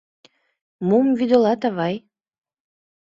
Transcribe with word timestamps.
Мом 0.87 1.07
вӱдылат, 1.17 1.61
авай? 1.69 1.95